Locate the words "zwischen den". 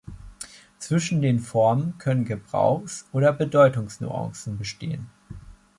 0.79-1.37